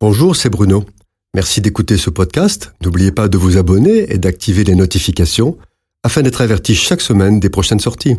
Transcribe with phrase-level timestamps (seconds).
[0.00, 0.84] Bonjour, c'est Bruno.
[1.34, 2.72] Merci d'écouter ce podcast.
[2.84, 5.58] N'oubliez pas de vous abonner et d'activer les notifications
[6.04, 8.14] afin d'être averti chaque semaine des prochaines sorties.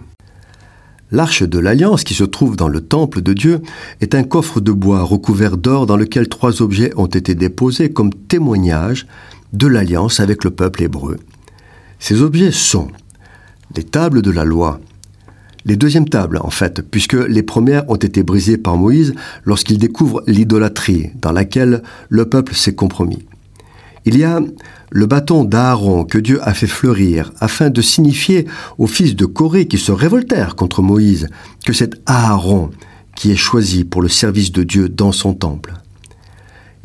[1.09, 3.61] L'arche de l'Alliance qui se trouve dans le temple de Dieu
[4.01, 8.13] est un coffre de bois recouvert d'or dans lequel trois objets ont été déposés comme
[8.13, 9.07] témoignage
[9.53, 11.15] de l'alliance avec le peuple hébreu.
[11.97, 12.89] Ces objets sont
[13.73, 14.81] les tables de la loi,
[15.65, 20.23] les deuxièmes tables, en fait, puisque les premières ont été brisées par Moïse lorsqu'il découvre
[20.25, 23.25] l'idolâtrie dans laquelle le peuple s'est compromis.
[24.05, 24.39] Il y a
[24.91, 29.67] le bâton d'Aaron que Dieu a fait fleurir afin de signifier aux fils de Corée
[29.67, 31.27] qui se révoltèrent contre Moïse
[31.65, 32.71] que c'est Aaron
[33.15, 35.73] qui est choisi pour le service de Dieu dans son temple.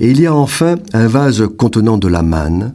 [0.00, 2.74] Et il y a enfin un vase contenant de la manne,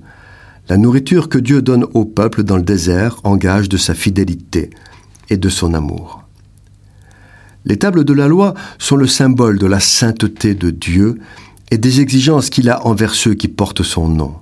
[0.70, 4.70] la nourriture que Dieu donne au peuple dans le désert en gage de sa fidélité
[5.30, 6.24] et de son amour.
[7.66, 11.20] Les tables de la loi sont le symbole de la sainteté de Dieu
[11.72, 14.36] et des exigences qu'il a envers ceux qui portent son nom.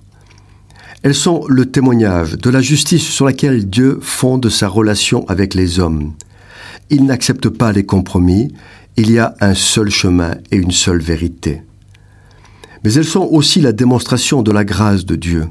[1.03, 5.79] Elles sont le témoignage de la justice sur laquelle Dieu fonde sa relation avec les
[5.79, 6.13] hommes.
[6.89, 8.53] Il n'accepte pas les compromis,
[8.95, 11.61] il y a un seul chemin et une seule vérité.
[12.83, 15.45] Mais elles sont aussi la démonstration de la grâce de Dieu.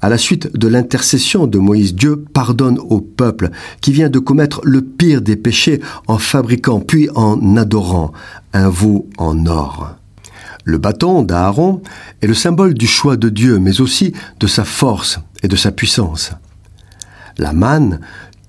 [0.00, 4.60] À la suite de l'intercession de Moïse, Dieu pardonne au peuple qui vient de commettre
[4.64, 8.12] le pire des péchés en fabriquant puis en adorant
[8.52, 9.96] un veau en or.
[10.64, 11.82] Le bâton d'Aaron
[12.22, 15.72] est le symbole du choix de Dieu, mais aussi de sa force et de sa
[15.72, 16.32] puissance.
[17.38, 18.00] La manne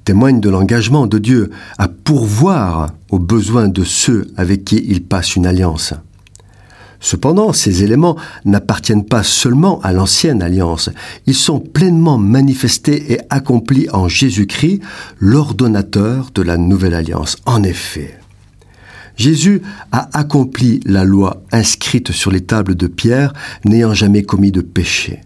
[0.06, 5.36] témoigne de l'engagement de Dieu à pourvoir aux besoins de ceux avec qui il passe
[5.36, 5.94] une alliance.
[7.00, 10.90] Cependant, ces éléments n'appartiennent pas seulement à l'ancienne alliance,
[11.26, 14.82] ils sont pleinement manifestés et accomplis en Jésus-Christ,
[15.20, 17.38] l'ordonnateur de la nouvelle alliance.
[17.46, 18.20] En effet,
[19.16, 23.34] Jésus a accompli la loi inscrite sur les tables de pierre,
[23.66, 25.22] n'ayant jamais commis de péché.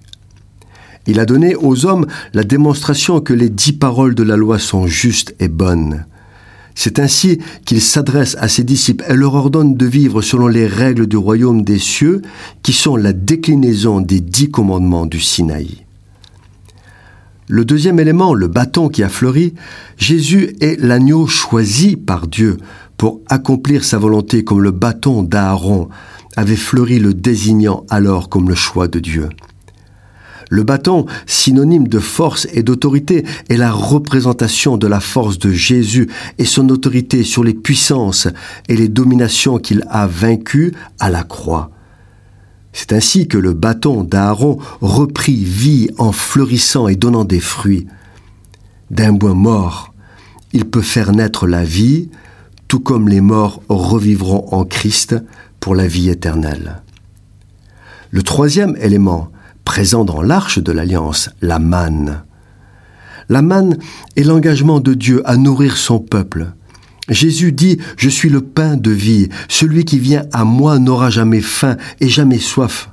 [1.05, 4.87] Il a donné aux hommes la démonstration que les dix paroles de la loi sont
[4.87, 6.05] justes et bonnes.
[6.75, 11.07] C'est ainsi qu'il s'adresse à ses disciples et leur ordonne de vivre selon les règles
[11.07, 12.21] du royaume des cieux,
[12.61, 15.85] qui sont la déclinaison des dix commandements du Sinaï.
[17.47, 19.53] Le deuxième élément, le bâton qui a fleuri,
[19.97, 22.57] Jésus est l'agneau choisi par Dieu
[22.97, 25.89] pour accomplir sa volonté comme le bâton d'Aaron
[26.35, 29.29] avait fleuri le désignant alors comme le choix de Dieu.
[30.53, 36.11] Le bâton, synonyme de force et d'autorité, est la représentation de la force de Jésus
[36.37, 38.27] et son autorité sur les puissances
[38.69, 41.71] et les dominations qu'il a vaincues à la croix.
[42.71, 47.87] C'est ainsi que le bâton d'Aaron reprit vie en fleurissant et donnant des fruits.
[48.91, 49.91] D'un bois mort,
[50.51, 52.11] il peut faire naître la vie,
[52.67, 55.15] tout comme les morts revivront en Christ
[55.59, 56.83] pour la vie éternelle.
[58.11, 59.31] Le troisième élément,
[59.65, 62.23] présent dans l'arche de l'alliance, la manne.
[63.29, 63.77] La manne
[64.15, 66.47] est l'engagement de Dieu à nourrir son peuple.
[67.09, 71.41] Jésus dit, Je suis le pain de vie, celui qui vient à moi n'aura jamais
[71.41, 72.89] faim et jamais soif.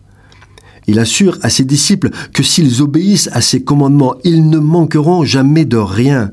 [0.86, 5.64] Il assure à ses disciples que s'ils obéissent à ses commandements, ils ne manqueront jamais
[5.64, 6.30] de rien.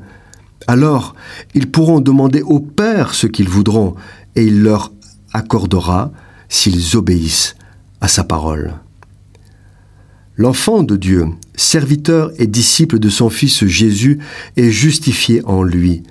[0.66, 1.16] Alors,
[1.54, 3.96] ils pourront demander au Père ce qu'ils voudront,
[4.36, 4.92] et il leur
[5.34, 6.12] accordera
[6.50, 7.56] s'ils obéissent
[8.02, 8.74] à sa parole.
[10.38, 11.26] L'enfant de Dieu,
[11.56, 14.20] serviteur et disciple de son Fils Jésus,
[14.56, 16.04] est justifié en lui.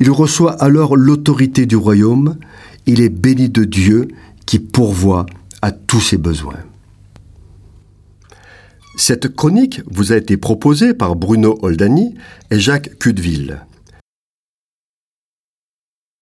[0.00, 2.38] Il reçoit alors l'autorité du royaume,
[2.86, 4.08] il est béni de Dieu
[4.46, 5.26] qui pourvoit
[5.60, 6.60] à tous ses besoins.
[8.96, 12.14] Cette chronique vous a été proposée par Bruno Oldani
[12.50, 13.60] et Jacques Cudeville.